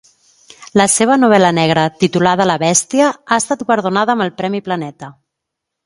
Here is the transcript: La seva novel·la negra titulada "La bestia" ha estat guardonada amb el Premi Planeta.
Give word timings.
La 0.79 0.87
seva 0.93 1.17
novel·la 1.23 1.51
negra 1.57 1.83
titulada 2.05 2.49
"La 2.53 2.57
bestia" 2.65 3.13
ha 3.13 3.41
estat 3.45 3.65
guardonada 3.71 4.17
amb 4.19 4.27
el 4.29 4.37
Premi 4.41 4.65
Planeta. 4.71 5.17